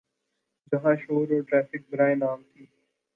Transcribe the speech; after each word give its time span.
جہاں 0.71 0.95
شور 0.95 1.27
اور 1.31 1.41
ٹریفک 1.41 1.81
برائے 1.91 2.15
نام 2.15 2.41
تھی۔ 2.43 2.65